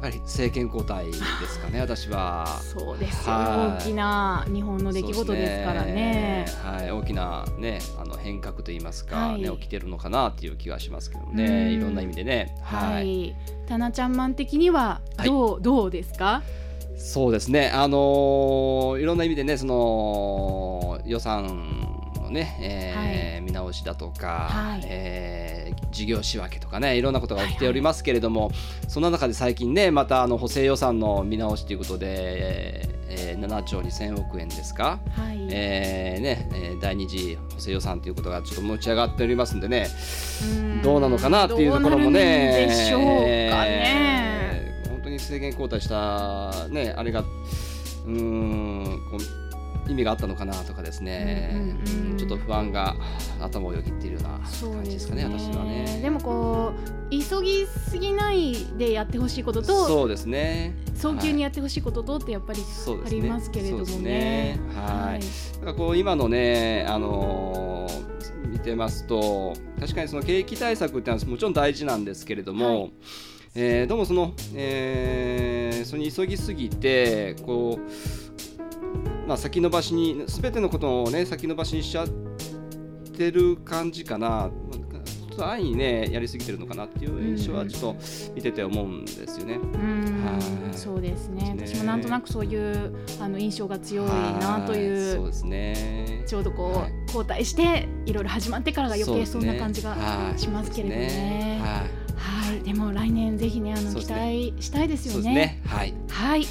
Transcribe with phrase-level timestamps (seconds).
[0.00, 1.78] やはり政権交代ですかね。
[1.80, 2.46] 私は。
[2.62, 5.92] そうですよ、はい大きな日本の出来事ですからね。
[5.92, 11.72] ねはい、大きなね、あの変革といいますか、はいね、起きてるのかなっていう気がしますけどうんね。
[11.72, 12.56] いろんな意味でね。
[12.62, 13.26] ははい。
[13.26, 13.34] い、
[13.66, 16.42] たなちゃんマン的にはどう、どうですか？
[16.96, 17.70] そうですね。
[17.74, 21.89] あのーいろんな意味でね、その予算
[22.30, 28.52] のね、えー見直しだとか、はいえー事業仕分けとかね、いろんなことが起きておりますけれども、
[28.86, 32.90] その中で最近ね、またあの補正予算の見直しということで、えー
[33.32, 35.00] えー7兆2000億円ですか。
[35.16, 39.88] はい、えーね、えー第二次補正予算ということがちょっと持ち上がっておりますんでね、
[40.42, 40.46] う
[40.78, 43.14] んどうなのかなっていうところもね、どうなるんでしょうかね。
[44.84, 49.00] えー本当に政権交代した、ね、あれが、うーん
[49.90, 52.16] 意味があったのかなとかですね、うんうんうん。
[52.16, 52.94] ちょっと不安が
[53.40, 56.00] 頭をよぎっているような感じでですすかね、私はね。
[56.02, 60.76] でもこう急ぎすぎないでやってほしいこととそうですね。
[60.94, 61.40] 早急にはい。
[61.42, 62.60] やってほしいこととってやっぱり
[63.04, 64.60] ありますけれどもね。
[64.74, 65.64] はい。
[65.64, 68.10] なんかこう今のね、あのー
[68.50, 72.92] 見てますと確かにその景気対策ってのはもちろん大事なんですけれども、はい。
[73.54, 77.90] えーどうもその、えーそれに急ぎすぎてこう、
[79.30, 82.08] まあ、先延ばしに全てのことをね先延ばしにしちゃっ
[83.16, 84.50] てる感じかな。
[85.04, 87.96] ちょっと安易にねやりすぎてるのかなっていう印象はちょっと
[88.34, 89.60] 見てて思うんですよね。
[90.72, 96.24] そうですねですね私もなんとなくそういうあの印象が強いなといはそうですね。
[96.26, 99.96] ちょうどこう、はい交代していろいろ始まってからが余計そんな感じが
[100.36, 101.60] しますけれどもね。
[101.62, 105.60] はいはい、でも来年ぜひねあの期待したいですよね。
[105.66, 105.94] はい。
[106.08, 106.46] はい。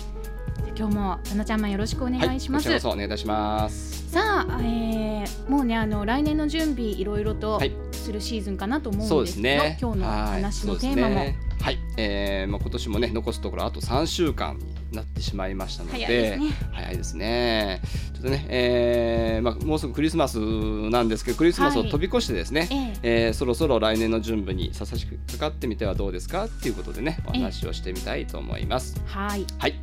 [0.79, 2.69] 今日もななちゃんまんよろしくお願いします。
[2.69, 4.09] はい、お願いいたします。
[4.11, 9.77] さあ、えー、もうねあの来年の準備いろいろとはいするシーズンかなと思そううんでけど、ですすね。
[9.81, 17.81] 今日のはい話のテーマも、ですねはい、えー、まあ今年もね残すところあと3週間になってしまいましたので、早いですね早いですね。
[18.13, 22.69] ちょっとね、えー、まあもうすぐクリスマスなんですけど、クリスマスをはい飛び越してですね、
[23.03, 28.95] ええーそろそろ来年の準備にささしくかかってみてはどうですかっていうことでね、お話をしてみたいと思います。
[29.07, 29.73] はい、はい、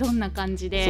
[0.00, 0.84] どんな感じで。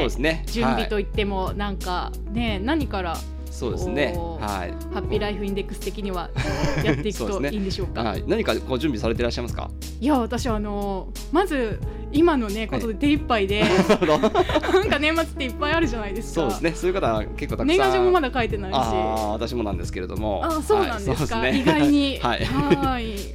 [0.47, 3.17] 準備とはいいってもなんかね何から
[3.51, 4.13] そうですね。
[4.15, 4.71] こうはい。
[4.95, 6.31] ハッピーライフインデックス的には
[6.85, 8.03] やっていくといいんでしょうか？
[8.05, 9.71] はい、何かご準備されていらっしゃいますか？
[10.01, 11.81] いや私あのまず
[12.13, 16.41] 今のねことで手一杯で、なんか年末っていっぱいあるじゃないですか。
[16.43, 16.73] そうですね。
[16.73, 17.67] そういう方は結構たくさん。
[17.67, 18.75] 年賀状もまだ書いてないし。
[18.77, 20.43] ああ、私もなんですけれども。
[20.45, 22.19] あそうなんですか、意外に。
[22.23, 22.47] はい。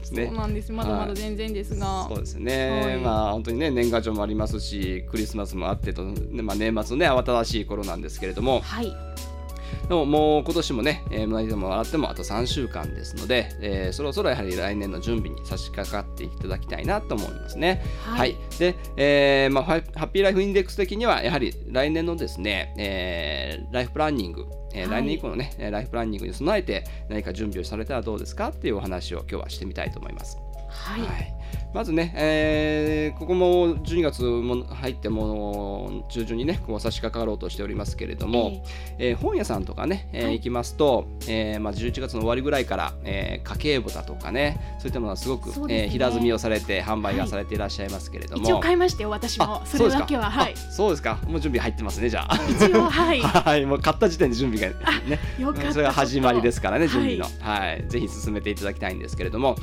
[0.04, 0.72] そうなんです。
[0.72, 2.98] まだまだ全然ですが、そうですね、はい。
[2.98, 8.62] まあ本当にね年賀状もありますしクリスマスもあってと、ねまあ、年末のね慌ただしい頃なんですけれども。
[8.62, 8.96] はい
[9.88, 17.84] でももう今年もね、えー、何でも笑ってもあと3週間ですので、えーそろそろやはり来年の準備に差し掛かっていただきたいなと思いますね。
[18.04, 30.38] はいで、えーまあ、ハッピーライフインデックス的にはやはり来年のですね、えーライフプランニング、え来年以降のねえーライフプランニングに備えて何か準備をされたらどうですかっていうお話を今日はしてみたいと思います。
[30.76, 31.34] はい、
[31.74, 38.64] まずね、えーここも12月も入ってもう中旬にねこう差し掛かろうとしておりますけれども、
[38.98, 40.34] えー本屋さんとかね、えーはい。
[40.36, 45.84] 行きますと、えーまあ、11月の終わりぐらいから、えー家計簿だとかねそういったものがすごくね。
[45.84, 49.62] えー平積みをされて販売がされていらっしゃいますけれども、一応買いましたよ私も。
[49.66, 50.56] それだけははい。
[50.58, 51.20] そうですか。
[51.28, 52.38] もう準備入ってますねじゃあ。
[52.50, 53.22] 一応はい。
[53.24, 53.66] はい。
[53.66, 55.72] もう買った時点で準備がねよかった。
[55.72, 57.86] それが始まりですからね準備の、はい。
[57.88, 59.56] ぜひ進めていただきたいんですけれども、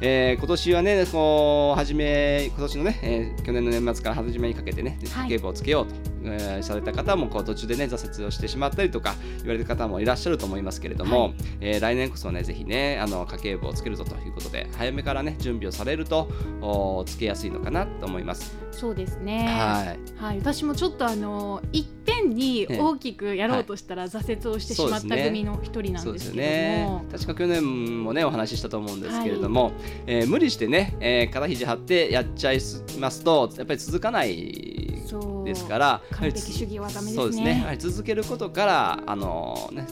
[0.00, 5.94] えー今年はねこう初め今年のね、えー去年の年末から初めにかけてねはい家計簿をつけようと、
[6.24, 16.28] えーされた方もこう途中でね挫折をしてしまったりとか言われる方もいらっしゃると思いますけれども、はいえー来年こそねぜひねあの家計簿をつけるぞということで早めからね準備をされると
[16.60, 18.65] おつけやすいのかなと思います。
[18.76, 19.46] そうですね。
[19.48, 20.22] はい。
[20.22, 22.78] はい、私もちょっとあのいっぺんにええ。
[22.78, 26.84] 大きくやろうとしたら挫折をしてしまった組の一人なんですけれどね。
[26.84, 27.04] も。
[27.10, 29.72] 確か去年もねお話ししたと思うんですけれども、
[30.06, 32.58] えー無理してね、えー肩肘張ってやっちゃい
[32.98, 34.75] ますとやっぱり続かない
[35.44, 37.16] ですから完璧主義はダメですね。
[37.16, 37.58] そうですね。
[37.60, 39.86] やはり続けることからあのね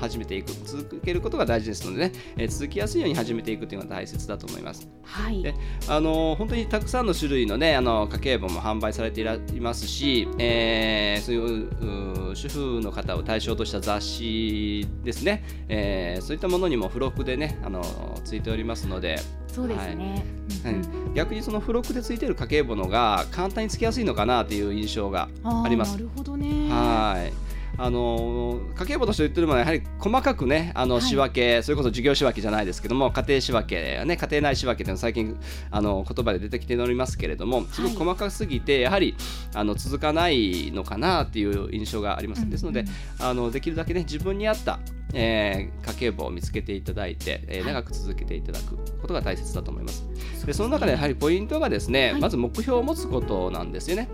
[0.00, 4.88] 始めていく続けることが大事ですのでね、えー続きやすいように始めていくというのが大切だと思います。
[5.02, 5.42] はい。
[5.42, 5.54] で
[5.88, 17.82] あの本当にたくさんの種類のねあの家計簿も販売されていらいますし、えーそういうう主婦の方を対象とした雑誌ですね、えーそういったものにも付録でねあの
[18.24, 19.18] ついておりますので、
[19.54, 20.24] そうですね。
[20.64, 20.80] うんうん。
[20.80, 25.92] はい逆にその付録でついている家計簿のが簡単につきやすいのかなという印象があります。
[25.92, 26.68] なるほどね。
[26.68, 27.32] はい。
[27.76, 31.02] あの家計簿として言ってるのはやはり細かくねあのはい。
[31.02, 35.36] 仕分け、それこそ事業仕分けじゃないですけども家庭仕分けやね家庭内仕分けというのは最近
[35.70, 39.16] あの言葉で出てきておりますけれどもすごく細かすぎてやはり
[39.54, 42.50] あの続かないのかなっていう印象があります、うん。
[42.50, 42.84] ですので
[43.18, 44.78] あのできるだけね自分に合った
[45.14, 50.06] えー家計簿を見つけていただいて、えーはい長く続けていただくことが大切だと思います。
[50.46, 54.08] でその中でやはりポイントがですね、はいまず目標を持つことなんですよね。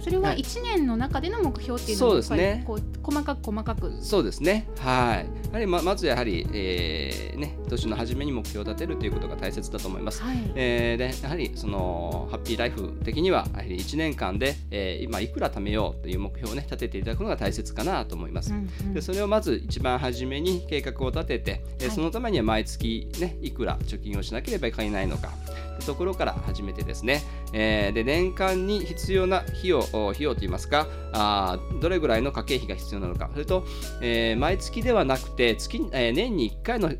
[0.00, 3.92] それははい一年の中での目標っていうのそうをですねこう細かく細かく。
[4.00, 4.68] そうですね。
[4.78, 5.46] はい。
[5.46, 10.22] やはりままずやはり、えーね年の初めに目標を立てるということが大切だと思います。
[10.22, 10.36] はい。
[10.54, 18.52] えーでやはりそのハッピーライフ的にはやはり1年間で、えー今いくら貯めようという目標をね立てていただくのが大切かなと思います。
[18.52, 25.30] うんうんでそれをまず一番初めに計画を立てて、えーはいそのためには毎月、ね、いくら貯金をしなければいけないのか
[25.76, 29.80] というところから始めてですね、えーで年間に必要な費用
[30.10, 33.30] 費用といいますかあどれぐらいの家計費が必要なのか。
[33.32, 33.64] それと、
[34.00, 36.90] えー毎月ではなくて月、えー年に1回の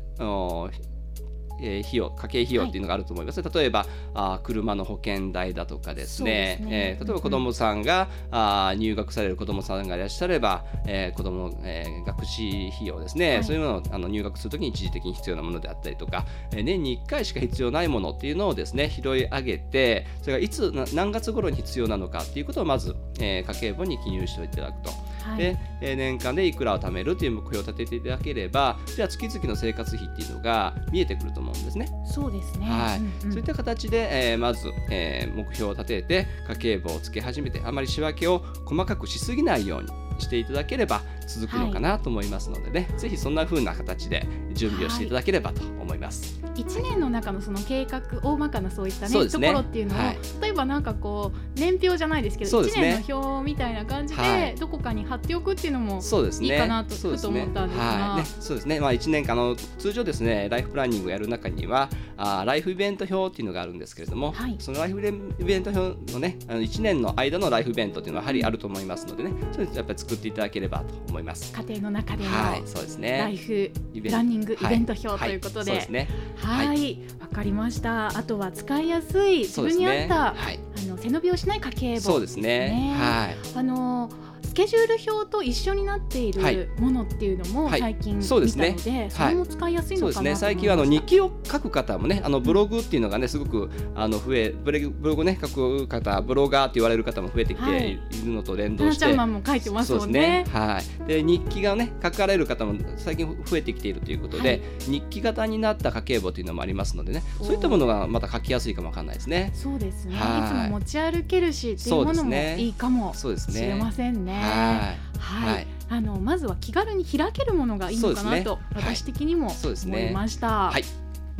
[1.61, 6.57] えー費用家計費用っていうのがあると思います、例えばあー車の保険代だとかですね。
[6.61, 6.67] ね。
[6.69, 13.43] えー例えば子どもさんが、あー入学される子どもさんがいらっしゃれば、えー子どもの、えー学資費用ですね、はい。
[13.43, 24.91] そういうものをあの入学するときに一時的に必要なものであったりとか、えー年に1回しか必要ないものっていうのをですね拾い上げてそれがいつな何月頃に必要なのかっていうことをまず、えー家計簿に記入していただくと。
[25.27, 31.89] はいで、えー年間でいくらを貯めるという目標を立てていただければじゃあ月々の生活費っていうのが見えてくると思うんですね。
[32.05, 32.65] そうですね。
[32.67, 46.39] はいうんうんそういった形で、えーまず、えー目標を立てて家計簿をつけ始めてあまり仕分けを細かくしすぎないようにしていただければ続くのかなと思いますのでね、ぜひそんな風な形で準備をしていただければと思います。
[46.55, 49.29] 一年の中のその計画大まかなそういったねね。
[49.29, 50.17] ところっていうのを、はい。
[50.41, 53.03] 例えばなんかこう年表じゃないですけどすね。
[53.03, 54.55] 年の表みたいな感じで、はい。
[54.55, 56.47] どこかに貼っておくっていうのもそうですね。
[56.47, 58.25] いいかなとねふと思ったんですが。
[58.39, 58.79] そうですね。
[58.79, 64.55] まあ一年間あの通常ですね、ライフプランニングをやる中には、あーライフイベント表っていうのがあるんですけれども、はい。
[64.59, 71.51] そのライフイベント表のね、あの一年の間のライフイベントっていうのはやはりあると思いますのでね、それやっぱり作っていただければと思います。
[71.53, 73.17] 家庭の中でのはい、そうですね。
[73.17, 73.71] ライフ
[74.09, 76.07] ランニングイはいベント表ということで、はそうですね。
[76.37, 78.07] はい、わかりました。
[78.17, 79.77] あとは使いやすい自分。
[79.77, 80.59] に合った、はい。
[80.77, 82.01] あの背伸びをしない家計簿。
[82.01, 82.95] そうですね。
[82.97, 83.35] はい。
[83.53, 84.15] あのス
[84.57, 90.45] ケジュール表と一緒になっていはいるものっていうのもはい最近見たそうですねので、それも使いやすいそうですねのかなと思いました。
[90.47, 100.45] 最近はあの日記を書く方もねあのブログっていうのがねすごくあの増えブログね書く方ブロガーって言われる方も増えてきはいているのと連動して、ちゃんも書いてますそうですもんね。
[100.51, 101.07] はい。
[101.07, 109.51] で日記がね書かれる方も最近増えてきているということで、日記型になった家計簿というのもありますのでね、そういったものがまた書きやすいかもわかんないですね。
[109.53, 110.15] そうですね。
[110.15, 113.53] いはいつも持ち歩けるしっていうそうものもですねいいかもそうですね。
[113.53, 114.46] しれませんね。
[114.47, 115.19] はい。
[115.19, 120.69] はい、はいあのまずは気軽に開けるものがいいのかなと、私的にも思いました。
[120.69, 120.83] はい。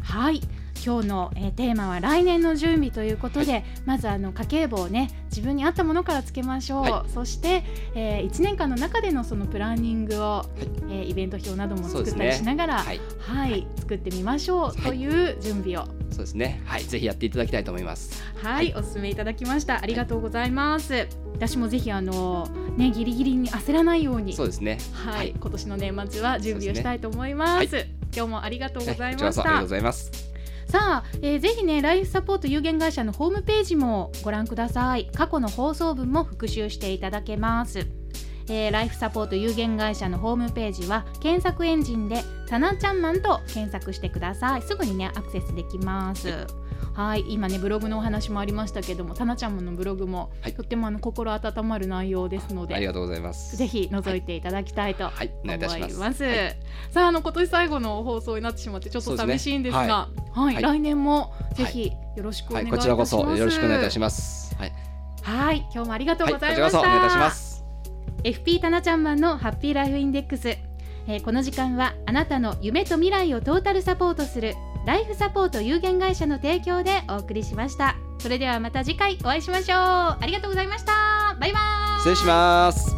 [0.02, 0.42] はい。
[0.86, 10.46] 今日の、えーテーマは来年の準備ということで、まずあの家計簿をね自分に合ったものからつけましょう、はそして、え1年間の中でのそのプランニングを、
[10.90, 13.02] えーイベント表なども作ったりしながら、はい。
[13.20, 14.76] はい、作ってみましょうはい。
[14.82, 15.86] という準備を。
[16.12, 16.62] そうですね。
[16.66, 16.84] はい。
[16.84, 18.24] ぜひやっていただきたいと思います。
[18.42, 19.82] はい、お勧めいただきました。
[19.82, 22.48] ありがとうございます、私もぜひあの
[22.78, 24.34] ねギリギリに焦らないように。
[24.34, 24.78] そうですね。
[24.94, 25.36] はい、はい。
[25.40, 27.68] 今年の年末は準備をしたいと思います。
[27.68, 30.12] そう今日もありがとうございましたうございます。
[30.68, 35.10] さあ、えーぜひねライフサポート有限会社のホームページもご覧ください。
[35.14, 37.88] 過去の放送分も復習していただけます、
[38.50, 44.62] えーライフサポート有限会社のホームページは検索エンジンでタナちゃんマンと検索してください。
[44.62, 46.48] すぐにねアクセスできます
[46.94, 50.54] はい今ねブログのお話もありましたけどもタナちゃんマンのブログも、はい。
[50.54, 53.56] とってもあの心温まる内容ですのでありがとうございます。
[53.56, 56.00] ぜひ覗いていただきたいとはいお思い願いいたします。
[56.00, 56.24] ます。
[56.24, 56.60] はい。
[56.92, 60.64] さああの今年最後の放送になってしまってちょっと寂しいんですが、そうはい、はい。
[60.64, 63.16] 来年もぜひよろしくおはい願いいたします。
[63.16, 64.56] こちらこそよろしくお願いいたします。
[64.56, 64.74] はい。
[65.24, 66.80] はい、今日もありがとうございました。
[66.80, 67.66] お願いいたします。
[68.24, 74.56] FP タナちゃんマンのハッピーライフインデックス、えーこの時間はあなたの夢と未来をトータルサポートする
[74.88, 77.98] ライフサポート有限会社の提供でお送りしました。
[78.20, 79.78] それではまた次回お会いしましょう。
[79.78, 81.36] ありがとうございました。
[81.38, 82.00] バイバーイ。
[82.00, 82.97] 失礼します